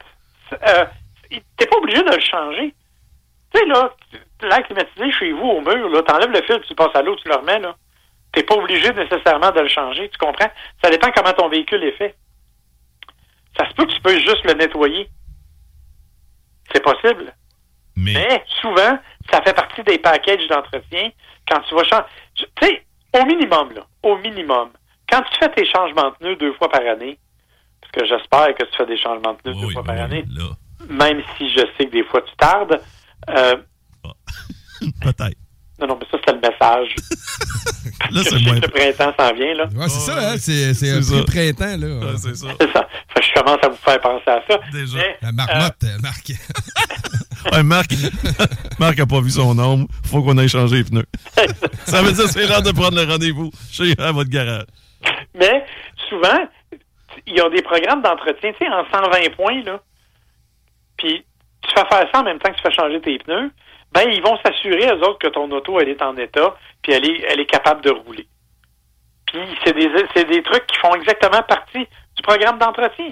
[0.68, 0.86] Euh,
[1.58, 2.74] T'es pas obligé de le changer.
[3.54, 3.90] Tu sais, là,
[4.44, 7.28] l'air climatisé chez vous au mur, là, t'enlèves le fil, tu passes à l'eau, tu
[7.28, 7.76] le remets, là.
[8.32, 10.50] T'es pas obligé nécessairement de le changer, tu comprends?
[10.84, 12.16] Ça dépend comment ton véhicule est fait.
[13.58, 15.08] Ça se peut que tu peux juste le nettoyer.
[16.74, 17.34] C'est possible.
[17.96, 19.00] Mais, Mais souvent,
[19.32, 21.12] ça fait partie des packages d'entretien.
[21.48, 22.04] Quand tu vas changer.
[22.36, 24.70] Tu sais, au minimum, là, au minimum,
[25.10, 27.18] quand tu fais tes changements de pneus deux fois par année,
[27.82, 30.02] parce que j'espère que tu fais des changements de pneus deux oui, fois oui, par
[30.02, 30.50] année, là,
[30.90, 32.82] même si je sais que des fois tu tardes.
[33.30, 33.56] euh,
[35.02, 35.38] peut-être.
[35.80, 36.96] Non, non, mais ça, c'est le message.
[38.12, 38.56] Là, c'est moins...
[38.56, 39.66] le printemps s'en vient, là.
[39.66, 40.36] Ouais, c'est Ouais, ça, hein?
[40.38, 41.24] C'est c'est un ça.
[41.24, 41.88] pré-printemps, là.
[41.88, 42.48] Ouais, c'est ça.
[42.60, 42.88] C'est ça.
[43.14, 44.60] Fait que je commence à vous faire penser à ça.
[44.72, 44.98] Déjà.
[44.98, 46.32] Mais, La marmotte, euh, Marc.
[47.52, 47.92] Ouais, Marc,
[48.80, 49.88] Marc a pas vu son ombre.
[50.06, 51.06] Faut qu'on aille changer les pneus.
[51.86, 54.66] Ça veut dire que c'est l'heure de prendre le rendez-vous chez à votre garage.
[55.36, 55.64] Mais
[56.10, 56.40] souvent,
[57.28, 59.80] ils ont des programmes d'entretien, tu sais, en 120 points, là.
[60.98, 61.24] Puis
[61.62, 63.52] tu fais faire ça en même temps que tu fais changer tes pneus.
[63.96, 67.10] Ben, ils vont s'assurer, eux autres, que ton auto, elle est en état, puis elle
[67.10, 68.28] est, elle est capable de rouler.
[69.28, 73.12] Puis c'est des, c'est des trucs qui font exactement partie du programme d'entretien.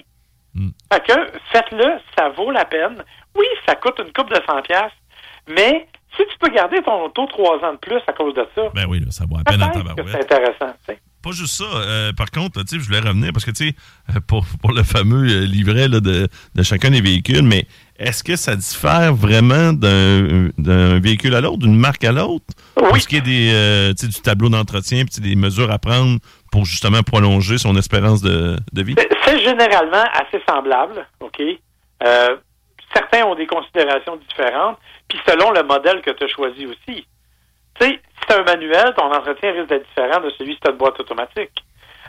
[0.53, 0.69] Mm.
[0.91, 1.13] Fait que,
[1.53, 3.01] faites-le, ça vaut la peine.
[3.33, 4.91] Oui, ça coûte une coupe de 100 pièces,
[5.47, 8.63] mais si tu peux garder ton auto trois ans de plus à cause de ça,
[8.75, 10.75] Ben oui, ça vaut la peine peut-être que c'est intéressant.
[11.23, 11.63] Pas juste ça.
[11.63, 13.75] euh, par contre, je voulais revenir parce que, tu sais,
[14.09, 17.65] euh, pour, pour le fameux euh, livret là, de, de chacun des véhicules, mais
[17.97, 22.45] est-ce que ça diffère vraiment d'un véhicule à l'autre, d'une marque à l'autre?
[22.77, 22.83] Oui.
[22.89, 26.19] Pour ce qui est des, euh, du tableau d'entretien, puis des mesures à prendre
[26.51, 28.95] pour justement prolonger son espérance de, de vie?
[28.97, 31.41] C'est- C'est généralement assez semblable, OK?
[32.03, 32.35] Euh,
[32.93, 37.07] certains ont des considérations différentes, puis selon le modèle que tu as choisi aussi.
[37.79, 40.67] Tu sais, si tu un manuel, ton entretien risque d'être différent de celui si tu
[40.67, 41.63] as une boîte automatique.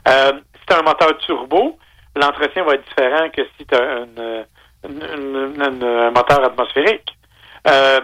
[0.09, 1.79] Euh, si tu un moteur turbo,
[2.17, 4.07] l'entretien va être différent que si tu as
[4.85, 7.17] un moteur atmosphérique.
[7.67, 8.01] Euh,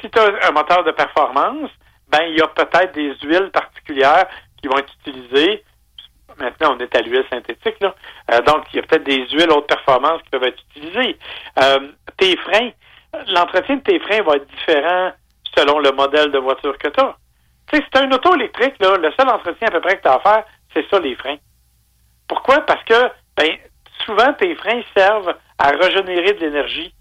[0.00, 1.70] si tu as un moteur de performance,
[2.08, 4.26] ben il y a peut-être des huiles particulières
[4.60, 5.64] qui vont être utilisées
[6.40, 7.94] Maintenant, on est à l'huile synthétique, là.
[8.32, 11.18] Euh, donc, il y a peut-être des huiles haute performance qui peuvent être utilisées.
[11.62, 12.70] Euh, tes freins,
[13.28, 15.12] l'entretien de tes freins va être différent
[15.56, 17.16] selon le modèle de voiture que tu as.
[17.68, 19.96] Tu sais, si tu as une auto électrique, là, le seul entretien à peu près
[19.96, 21.38] que tu as à faire, c'est ça, les freins.
[22.28, 22.60] Pourquoi?
[22.60, 23.56] Parce que, ben,
[24.04, 26.94] souvent, tes freins servent à régénérer de l'énergie.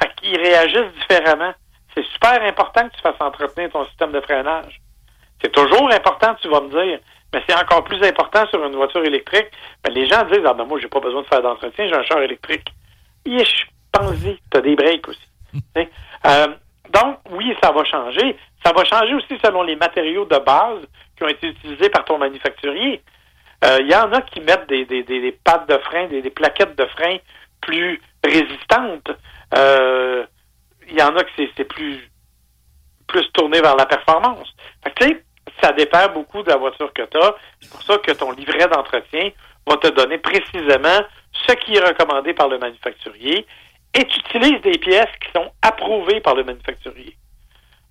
[0.00, 1.52] Fait qu'ils réagissent différemment.
[1.94, 4.80] C'est super important que tu fasses entretenir ton système de freinage.
[5.42, 6.98] C'est toujours important, tu vas me dire,
[7.32, 9.48] mais c'est encore plus important sur une voiture électrique.
[9.82, 12.02] Ben, les gens disent, ah ben moi, j'ai pas besoin de faire d'entretien, j'ai un
[12.04, 12.68] char électrique.
[13.24, 15.20] Yesh, pense-y, t'as des breaks aussi.
[16.24, 16.48] Euh,
[16.92, 18.36] donc, oui, ça va changer.
[18.64, 20.80] Ça va changer aussi selon les matériaux de base
[21.16, 23.02] qui ont été utilisés par ton manufacturier.
[23.64, 26.76] Euh, Il y en a qui mettent des, des, des, pattes de frein, des, plaquettes
[26.76, 27.16] de frein
[27.60, 29.10] plus résistantes.
[29.56, 30.24] Euh,
[30.88, 32.00] Il y en a que c'est plus
[33.06, 34.52] plus tourné vers la performance.
[35.62, 37.34] Ça dépend beaucoup de la voiture que tu as.
[37.60, 39.30] C'est pour ça que ton livret d'entretien
[39.66, 41.00] va te donner précisément
[41.32, 43.46] ce qui est recommandé par le manufacturier
[43.96, 47.16] et tu utilises des pièces qui sont approuvées par le manufacturier.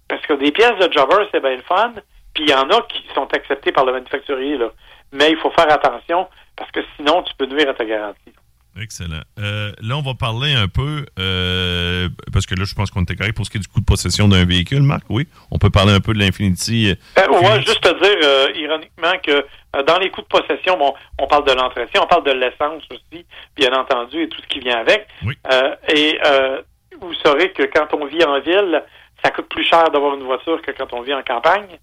[0.08, 1.94] Parce que des pièces de jobber, c'est bien le fun,
[2.34, 4.70] puis il y en a qui sont acceptées par le manufacturier, là.
[5.12, 8.34] Mais il faut faire attention, parce que sinon, tu peux nuire à ta garantie.
[8.82, 9.22] Excellent.
[9.40, 13.16] Euh, là, on va parler un peu, euh, parce que là, je pense qu'on était
[13.16, 15.28] correct pour ce qui est du coût de possession d'un véhicule, Marc, oui?
[15.50, 16.94] On peut parler un peu de l'Infinity.
[17.18, 20.94] Euh, ouais, juste te dire, euh, ironiquement, que euh, dans les coûts de possession, bon,
[21.20, 24.60] on parle de l'entretien, on parle de l'essence aussi, bien entendu, et tout ce qui
[24.60, 25.08] vient avec.
[25.26, 25.36] Oui.
[25.52, 26.62] Euh, et euh,
[27.00, 28.84] vous saurez que quand on vit en ville,
[29.24, 31.80] ça coûte plus cher d'avoir une voiture que quand on vit en campagne,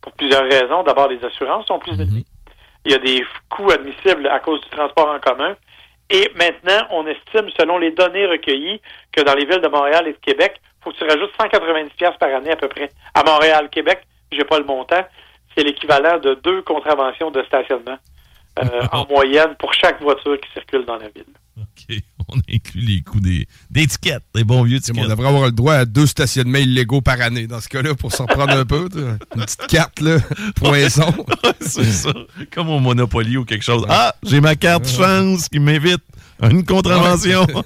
[0.00, 0.82] pour plusieurs raisons.
[0.82, 2.24] D'abord, les assurances sont plus élevées.
[2.84, 5.54] Il y a des coûts admissibles à cause du transport en commun.
[6.12, 10.12] Et maintenant, on estime, selon les données recueillies, que dans les villes de Montréal et
[10.12, 12.90] de Québec, il faut que tu rajoutes 190 pièces par année à peu près.
[13.14, 15.02] À Montréal, Québec, j'ai pas le montant,
[15.56, 17.96] c'est l'équivalent de deux contraventions de stationnement
[18.58, 21.24] euh, en moyenne pour chaque voiture qui circule dans la ville.
[21.56, 21.96] OK.
[22.28, 25.04] On inclut les coûts des, des tickets, des bons vieux tickets.
[25.04, 28.12] On devrait avoir le droit à deux stationnements illégaux par année dans ce cas-là pour
[28.12, 28.88] s'en prendre un peu.
[28.88, 29.00] t'sais.
[29.34, 30.18] Une petite carte, là,
[30.56, 31.12] poinçon.
[31.60, 32.12] c'est ça.
[32.52, 33.84] Comme au Monopoly ou quelque chose.
[33.88, 36.02] Ah, j'ai ma carte chance qui m'invite
[36.40, 37.46] à une contravention.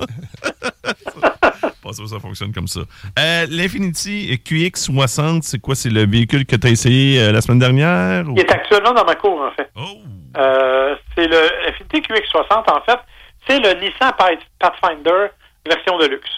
[1.82, 2.80] Pas sûr que ça fonctionne comme ça.
[3.18, 5.74] Euh, L'Infinity QX60, c'est quoi?
[5.76, 8.28] C'est le véhicule que tu as essayé euh, la semaine dernière?
[8.28, 9.70] ou- Il est actuellement dans ma cour, en fait.
[9.76, 9.98] Oh!
[10.36, 11.38] Euh, c'est le
[11.68, 12.98] Infiniti QX60, en fait,
[13.46, 15.28] c'est le Nissan Path- Pathfinder
[15.66, 16.30] version de luxe.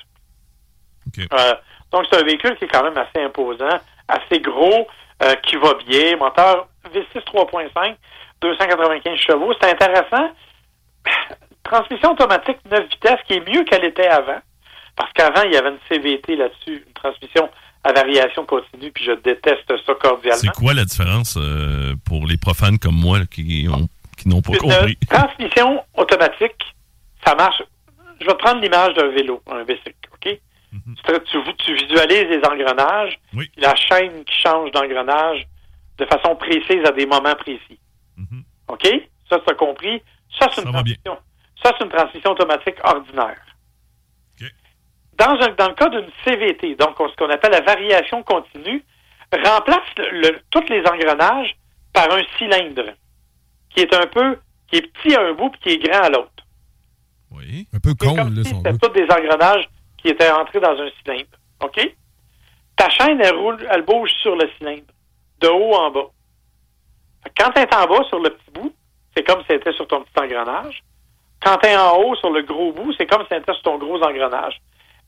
[1.19, 1.55] Euh,
[1.91, 4.87] donc, c'est un véhicule qui est quand même assez imposant, assez gros,
[5.23, 6.17] euh, qui va bien.
[6.17, 7.97] Moteur V6 3.5,
[8.41, 9.53] 295 chevaux.
[9.61, 10.31] C'est intéressant.
[11.65, 14.39] Transmission automatique 9 vitesses qui est mieux qu'elle était avant.
[14.97, 17.49] Parce qu'avant, il y avait une CVT là-dessus, une transmission
[17.85, 20.39] à variation continue, puis je déteste ça cordialement.
[20.41, 24.53] C'est quoi la différence euh, pour les profanes comme moi qui ont- qui n'ont pas
[24.55, 24.97] Une compris?
[25.09, 26.75] transmission automatique,
[27.25, 27.63] ça marche.
[28.21, 30.29] Je vais prendre l'image d'un vélo, un bicycle, OK?
[30.71, 33.51] tu, te- tu- tu visualises les engrenages, Oui.
[33.57, 35.47] la chaîne qui change d'engrenage
[35.99, 37.79] de façon précise à des moments précis.
[38.17, 38.43] Mhm.
[38.69, 38.87] OK?
[39.31, 40.03] Ça, tu as compris.
[40.39, 41.19] Ça, c'est une, transmission-
[41.63, 43.41] ça, c'est une transmission automatique ordinaire.
[45.19, 48.85] Dans, un, dans le cas d'une CVT, donc ce qu'on appelle la variation continue,
[49.33, 51.57] remplace le- le- tous les engrenages
[51.93, 52.93] par un cylindre
[53.71, 54.39] qui est un peu,
[54.71, 56.38] qui est petit à un bout puis qui est grand à l'autre.
[57.31, 57.67] Oui.
[57.75, 60.79] Un peu con, comme là, si son c'était tous des engrenages qui étaient rentrés dans
[60.81, 61.29] un cylindre.
[61.63, 61.97] OK?
[62.77, 64.93] Ta chaîne, elle roule, elle bouge sur le cylindre,
[65.41, 66.09] de haut en bas.
[67.37, 68.75] Quand tu es en bas sur le petit bout,
[69.17, 70.83] c'est comme si c'était sur ton petit engrenage.
[71.43, 73.79] Quand tu es en haut sur le gros bout, c'est comme si c'était sur ton
[73.79, 74.61] gros engrenage.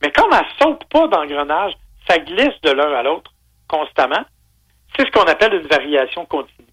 [0.02, 1.72] Mais comme elle saute pas d'engrenage,
[2.08, 3.32] ça glisse de l'un à l'autre
[3.68, 4.24] constamment.
[4.96, 6.66] C'est ce qu'on appelle une variation continue.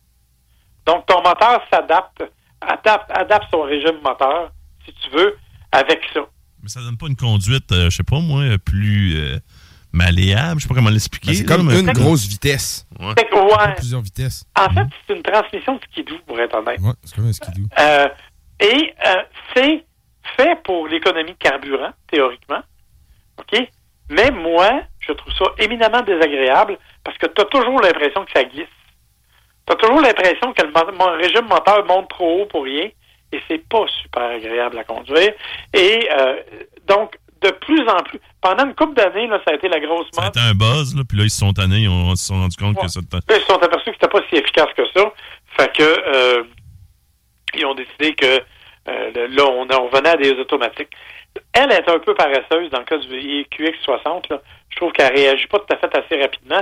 [0.86, 2.24] Donc, ton moteur s'adapte,
[2.62, 4.52] adapte, adapte son régime moteur,
[4.88, 5.38] si tu veux,
[5.72, 6.22] avec ça.
[6.64, 9.38] Mais ça donne pas une conduite, euh, je sais pas moi, plus euh,
[9.92, 10.60] malléable.
[10.60, 11.28] Je sais pas comment l'expliquer.
[11.32, 12.88] Ben, c'est comme une grosse vitesse.
[13.00, 13.14] Ouais.
[13.16, 14.46] Que, ouais, plusieurs vitesses.
[14.58, 16.80] en fait, c'est une transmission de skidoo, pour être honnête.
[16.80, 17.68] Ouais, c'est comme un skidoo.
[17.80, 18.08] Euh,
[18.60, 19.24] et euh,
[19.56, 19.86] c'est
[20.36, 22.62] fait pour l'économie de carburant, théoriquement.
[23.40, 23.60] OK?
[24.10, 28.44] Mais moi, je trouve ça éminemment désagréable parce que tu as toujours l'impression que ça
[28.46, 28.66] glisse.
[29.68, 32.90] Tu as toujours l'impression que le mo- mon régime moteur monte trop haut pour rien
[33.32, 35.34] et c'est pas super agréable à conduire.
[35.74, 36.36] Et euh,
[36.88, 40.08] donc, de plus en plus, pendant une couple d'années, là, ça a été la grosse
[40.18, 40.30] mode.
[40.30, 42.36] été un buzz, là, puis là, ils se sont tannés, ils ont- ils se sont
[42.40, 42.84] rendus compte Ouais.
[42.84, 43.00] que ça...
[43.00, 45.12] Là, ils se sont aperçus que c'était pas si efficace que ça.
[45.58, 46.44] Fait que euh,
[47.56, 48.42] ils ont décidé que
[48.90, 50.90] euh, là, on, on revenait à des automatiques.
[51.54, 54.30] Elle est un peu paresseuse dans le cas du QX60.
[54.32, 54.42] Là.
[54.70, 56.62] Je trouve qu'elle réagit pas tout à fait assez rapidement.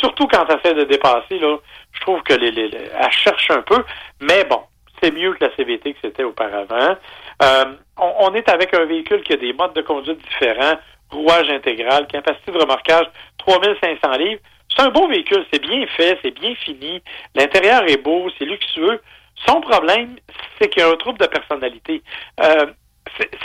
[0.00, 1.38] Surtout quand elle essaie de dépasser.
[1.38, 1.58] Là,
[1.92, 3.84] je trouve que les, les- les- elle cherche un peu.
[4.20, 4.60] Mais bon,
[5.02, 6.96] c'est mieux que la CVT que c'était auparavant.
[7.42, 7.64] Euh,
[7.98, 10.78] on, est avec un véhicule qui a des modes de conduite différents,
[11.10, 13.06] rouage intégral, capacité de remorquage
[13.38, 14.40] 3500 livres.
[14.74, 17.02] C'est un beau véhicule, c'est bien fait, c'est bien fini,
[17.34, 19.00] l'intérieur est beau, c'est luxueux.
[19.46, 20.16] Son problème,
[20.58, 22.02] c'est qu'il y a un trouble de personnalité.
[22.40, 22.66] Euh,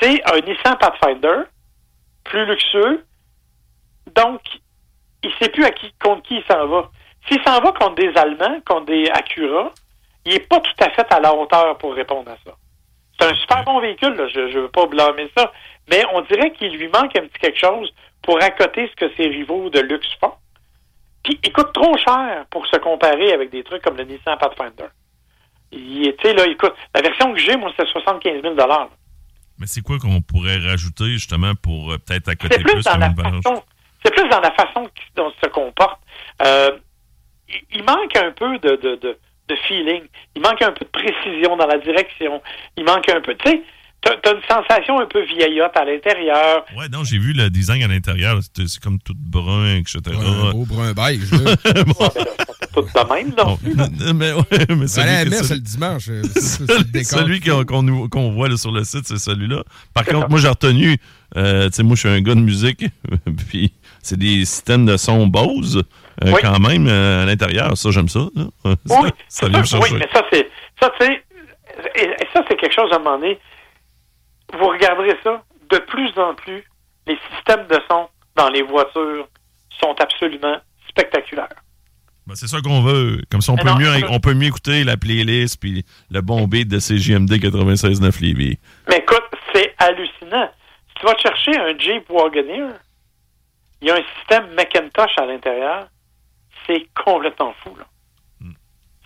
[0.01, 1.43] c'est- un Nissan Pathfinder,
[2.23, 3.03] plus luxueux,
[4.15, 4.41] donc
[5.23, 5.65] il sait plus
[6.01, 6.89] contre qui il s'en va.
[7.27, 9.71] S'il s'en va contre des Allemands, contre des Acura,
[10.29, 12.55] il est pas tout à fait à la hauteur pour répondre à ça.
[13.19, 15.51] C'est un super bon véhicule, là, je ne veux pas blâmer ça,
[15.89, 19.27] mais on dirait qu'il lui manque un petit quelque chose pour accoter ce que ses
[19.27, 20.33] rivaux de luxe font.
[21.23, 24.87] Puis il coûte trop cher pour se comparer avec des trucs comme le Nissan Pathfinder.
[25.71, 28.89] Il sais, là, il coûte- la version que j'ai, moi, c'est 75 000 là.
[29.59, 33.13] Mais c'est quoi qu'on pourrait rajouter, justement, pour euh, peut-être accoter plus plus dans la
[33.13, 33.63] façon,
[34.03, 35.99] c'est plus dans la façon dont il se comporte.
[36.45, 36.71] Euh,
[37.49, 39.17] il, il manque un peu de, de, de,
[39.49, 40.03] de feeling.
[40.35, 42.41] Il manque un peu de précision dans la direction.
[42.77, 43.61] Il manque un peu, tu sais,
[44.01, 46.65] t'as as une sensation un peu vieillotte à l'intérieur.
[46.77, 48.39] Ouais, non, j'ai vu le design à l'intérieur.
[48.55, 50.01] C'est comme tout brun, etc.
[50.15, 51.55] Un beau brun beige, là.
[52.73, 53.57] Tout de même, non?
[54.13, 56.07] mais ouais, mais à celui, la messe, c'est le dimanche.
[56.09, 57.19] euh, c'est ça, c'est le décor.
[57.19, 57.39] celui
[58.09, 59.63] qu'on voit là, sur le site, c'est celui-là.
[59.93, 60.97] Par contre, moi, j'ai retenu,
[61.35, 62.85] euh, tu sais, moi, je suis un gars de musique,
[63.49, 65.83] puis c'est des systèmes de son Bose,
[66.23, 66.39] euh, Oui.
[66.41, 67.75] quand même, euh, à l'intérieur.
[67.77, 68.19] Ça, j'aime ça.
[68.85, 70.49] Ça, Oui, ça sûr, oui, mais ça, c'est.
[70.81, 70.91] Ça.
[71.95, 73.39] Et, et ça, c'est quelque chose à un moment donné.
[74.57, 75.43] Vous regarderez ça.
[75.69, 76.63] De plus en plus,
[77.07, 79.27] les systèmes de son dans les voitures
[79.79, 80.57] sont absolument
[80.89, 81.47] spectaculaires.
[82.25, 83.21] Ben, c'est ça qu'on veut.
[83.31, 84.07] Comme ça, on Mais peut, non, mieux, ça.
[84.09, 88.57] on peut mieux écouter la playlist puis le bon beat de CJMD 96.9 Lévis.
[88.87, 90.49] Mais écoute, c'est hallucinant.
[90.89, 92.67] Si tu vas chercher un Jeep Wagoneer,
[93.81, 95.87] il y a un système Macintosh à l'intérieur.
[96.67, 97.85] C'est complètement fou, là.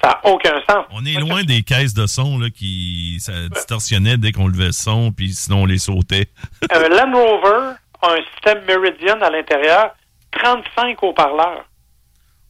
[0.04, 0.86] Ça n'a aucun sens.
[0.92, 4.72] On est loin des caisses de son là, qui ça distorsionnait dès qu'on levait le
[4.74, 6.28] son, puis sinon on les sautait.
[6.72, 9.92] Un Land Rover a un système Meridian à l'intérieur,
[10.34, 11.64] 35 haut-parleurs.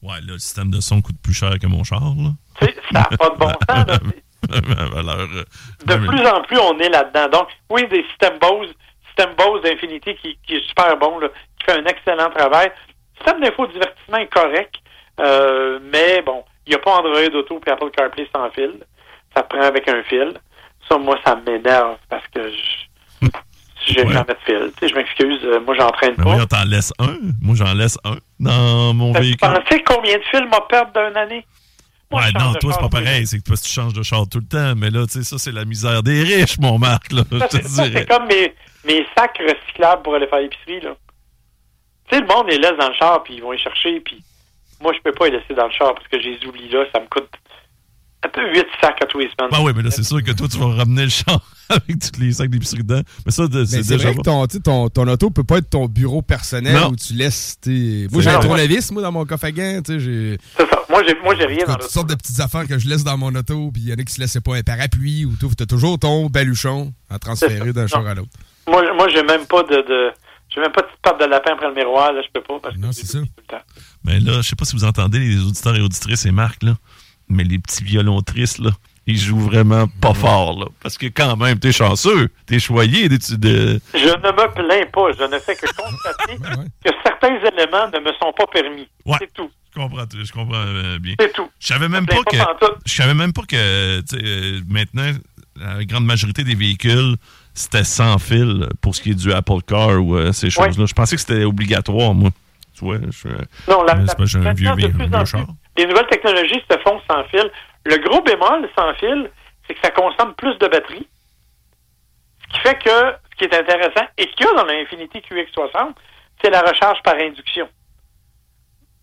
[0.01, 2.01] Ouais, là, le système de son coûte plus cher que mon char.
[2.01, 2.31] Là.
[2.59, 3.87] Tu sais, ça n'a pas de bon sens.
[3.87, 3.99] là.
[4.49, 5.43] À valeur, euh,
[5.85, 7.29] De plus en plus, on est là-dedans.
[7.29, 8.73] Donc, oui, des systèmes Bose,
[9.07, 12.71] système Bose d'Infinity qui, qui est super bon, là, qui fait un excellent travail.
[12.71, 14.75] Le système d'infodivertissement est correct,
[15.19, 18.73] euh, mais bon, il n'y a pas Android Auto et Apple CarPlay sans fil.
[19.36, 20.34] Ça prend avec un fil.
[20.89, 23.28] Ça, moi, ça m'énerve parce que je
[23.86, 24.13] j'ai Ouais.
[24.13, 24.71] jamais de fil.
[24.78, 26.30] Tu sais, je m'excuse, euh, moi, j'entraîne Ben pas.
[26.32, 27.17] voyons, t'en laisses un.
[27.41, 29.39] Moi, j'en laisse un dans mon Tu véhicule.
[29.49, 31.45] pensais combien de fils m'a perdre d'une année?
[32.10, 33.26] Moi, Ouais, non, toi, c'est pas pareil.
[33.28, 34.73] C'est que tu changes de char tout le temps.
[34.78, 37.12] Mais là, tu sais, ça, c'est la misère des riches, mon Marc.
[37.12, 38.06] Là, je Ça, te c'est ça, dirais.
[38.08, 38.54] c'est comme mes,
[38.86, 40.95] mes sacs recyclables pour aller faire l'épicerie, là.
[42.10, 44.23] Tu sais, le monde les laisse dans le char, puis ils vont les chercher, puis
[44.83, 46.83] moi, je peux pas les laisser dans le char parce que je les oublie là.
[46.93, 47.29] Ça me coûte
[48.25, 49.49] un peu 8 sacs à tous les semaines.
[49.51, 52.19] Ben oui, mais là, c'est sûr que toi, tu vas ramener le char avec tous
[52.19, 53.01] les sacs d'épicerie dedans.
[53.25, 55.57] Mais ça, c'est c'est déjà vrai que ton, tu sais, ton, ton auto peut pas
[55.57, 56.89] être ton bureau personnel Non.
[56.89, 58.07] où tu laisses tes.
[58.11, 59.81] Moi, j'ai un tournevis, moi, dans mon coffre à gants.
[59.85, 60.83] Tu sais, j'ai C'est ça.
[60.89, 63.17] Moi, j'ai, moi, j'ai rien dans toutes sortes de petites affaires que je laisse dans
[63.17, 65.49] mon auto, puis il y en a qui se laissaient pas un parapluie ou tout.
[65.57, 68.29] T'as toujours ton baluchon à transférer d'un char à l'autre.
[68.67, 70.11] Moi, moi j'ai même pas de, de
[70.53, 72.59] j'ai même pas de petite patte de lapin après le miroir, là, je peux pas.
[72.61, 73.19] Parce que Non, c'est ça.
[73.19, 73.63] tout le temps.
[74.03, 76.75] Mais là, je sais pas si vous entendez les auditeurs et auditrices et Marc, là,
[77.29, 78.71] mais les petits violontristes, là,
[79.05, 80.65] ils jouent vraiment pas fort, là.
[80.81, 85.11] Parce que quand même, t'es chanceux, t'es choyé de, de- Je ne me plains pas.
[85.17, 88.87] Je ne fais que constater Ouais, que certains éléments ne me sont pas permis.
[89.05, 89.17] Ouais.
[89.19, 89.49] C'est tout.
[89.75, 91.15] Je comprends, je comprends euh, bien.
[91.19, 91.49] C'est tout.
[91.59, 92.37] Je savais même Je pas que.
[92.85, 95.11] Je savais même pas que euh, maintenant,
[95.55, 97.15] la grande majorité des véhicules,
[97.53, 100.85] c'était sans fil pour ce qui est du Apple Car ou euh, ces choses-là.
[100.85, 102.29] Je pensais que c'était obligatoire, moi.
[102.75, 103.27] Tu vois, je,
[103.69, 104.71] Non, la, pas j'ai un vieux,
[105.77, 107.49] les nouvelles technologies se font sans fil.
[107.85, 109.29] Le gros bémol sans fil,
[109.67, 111.07] c'est que ça consomme plus de batterie.
[112.41, 115.19] Ce qui fait que ce qui est intéressant, et ce qu'il y a dans l'Infinity
[115.19, 115.93] QX60,
[116.41, 117.67] c'est la recharge par induction.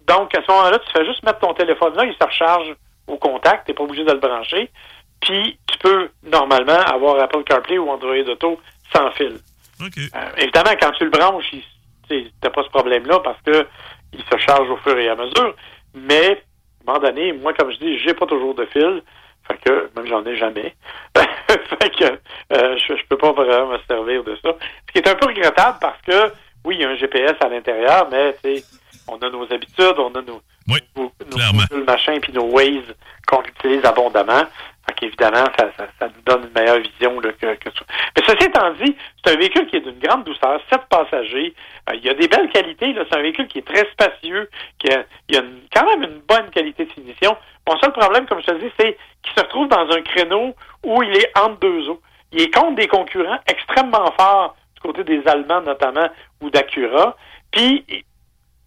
[0.07, 2.75] Donc, à ce moment-là, tu fais juste mettre ton téléphone là, il se recharge
[3.07, 4.71] au contact, tu n'es pas obligé de le brancher.
[5.21, 8.61] Puis, tu peux normalement avoir Apple CarPlay ou Android Auto
[8.95, 9.39] sans fil.
[9.81, 9.99] OK.
[9.99, 11.55] Euh, évidemment, quand tu le branches,
[12.09, 13.67] tu n'as pas ce problème-là parce que
[14.13, 15.55] il se charge au fur et à mesure.
[15.95, 16.43] Mais,
[16.87, 19.03] à un moment donné, moi, comme je dis, j'ai pas toujours de fil.
[19.47, 20.75] Fait que, même j'en ai jamais.
[21.17, 24.55] fait que, euh, je, je peux pas vraiment me servir de ça.
[24.89, 26.33] Ce qui est un peu regrettable parce que,
[26.65, 28.63] oui, il y a un GPS à l'intérieur, mais, tu
[29.09, 31.63] on a nos habitudes, on a nos, Oui, nos, nos clairement.
[31.71, 32.95] Google machin puis nos Waze
[33.27, 34.45] qu'on utilise abondamment.
[34.91, 35.69] Fait qu'évidemment, ça,
[36.03, 37.85] nous donne une meilleure vision là, que, que ça.
[38.17, 41.55] Mais ceci étant dit, c'est un véhicule qui est d'une grande douceur, sept passagers.
[41.89, 42.95] Euh, il y a des belles qualités.
[42.95, 45.43] C'est un véhicule qui est très spacieux, qui a, il y a
[45.75, 47.37] quand même une bonne qualité de finition.
[47.69, 50.55] Mon seul problème, comme je te le dis, c'est qu'il se retrouve dans un créneau
[50.85, 52.01] où il est entre deux eaux.
[52.33, 56.09] Il est contre des concurrents extrêmement forts du côté des Allemands notamment
[56.41, 57.17] ou d'Acura.
[57.53, 57.85] Puis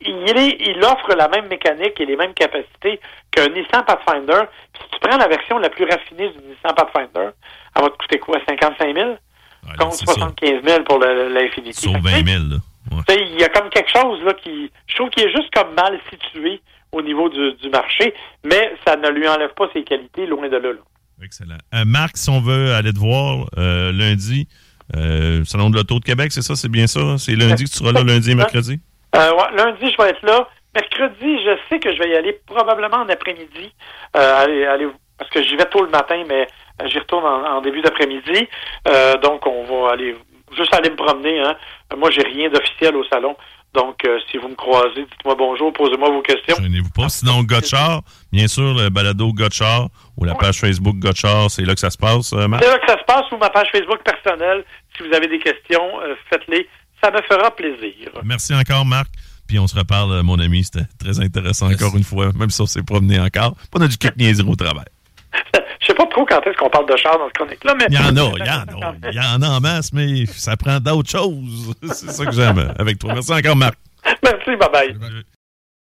[0.05, 2.99] il, est- il offre la même mécanique et les mêmes capacités
[3.31, 4.41] qu'un Nissan Pathfinder.
[4.73, 7.29] Puis si tu prends la version la plus raffinée du Nissan Pathfinder,
[7.75, 9.09] elle va te coûter quoi, 55 000?
[9.11, 10.13] Ouais, Contre c'est ça.
[10.13, 11.93] 75 000 pour l'Infinity.
[11.93, 12.55] Que, 20 000, là.
[12.91, 13.25] Ouais.
[13.31, 15.97] Il y a comme quelque chose là qui, je trouve qu'il est juste comme mal
[16.11, 16.59] situé
[16.91, 18.13] au niveau du, du marché,
[18.43, 20.73] mais ça ne lui enlève pas ses qualités, loin de là.
[20.73, 20.79] là.
[21.23, 21.57] Excellent.
[21.73, 24.47] Euh, Marc, si on veut aller te voir euh, lundi,
[24.97, 26.55] euh, Salon de l'Auto de Québec, c'est ça?
[26.55, 27.17] C'est bien ça?
[27.17, 28.79] C'est lundi que tu seras là, lundi et mercredi?
[29.15, 30.47] Euh, ouais, lundi, je vais être là.
[30.75, 33.71] Mercredi, je sais que je vais y aller probablement en après-midi.
[34.17, 34.87] Euh, aller, aller,
[35.19, 36.47] parce que j'y vais tôt le matin, mais
[36.81, 38.47] euh, j'y retourne en, en début d'après-midi.
[38.87, 40.15] Euh, donc, on va aller
[40.57, 41.39] juste aller me promener.
[41.41, 41.55] Hein.
[41.95, 43.35] Moi, j'ai rien d'officiel au salon.
[43.75, 46.55] Donc, euh, si vous me croisez, dites-moi bonjour, posez-moi vos questions.
[46.61, 47.09] Gênez-vous pas.
[47.09, 48.01] Sinon, Gotchard,
[48.31, 49.87] bien sûr, le balado Gotchard
[50.17, 52.63] ou la page Facebook Gotchard, c'est là que ça se passe, euh, Marc?
[52.63, 54.63] C'est là que ça se passe ou ma page Facebook personnelle.
[54.95, 55.89] Si vous avez des questions,
[56.29, 56.67] faites-les.
[57.03, 58.09] Ça me fera plaisir.
[58.23, 59.09] Merci encore, Marc.
[59.47, 60.63] Puis on se reparle, mon ami.
[60.63, 63.55] C'était très intéressant encore une fois, même si on s'est promené encore.
[63.73, 64.85] On a du quelques niaiseries au travail.
[65.81, 67.85] Je sais pas trop quand est-ce qu'on parle de char dans ce chronique-là, mais...
[67.89, 68.95] Il y en a, il y en a.
[69.11, 71.73] Il y en a en masse, mais ça prend d'autres choses.
[71.91, 73.13] C'est ça que j'aime avec toi.
[73.13, 73.75] Merci encore, Marc.
[74.23, 75.23] Merci, bye-bye.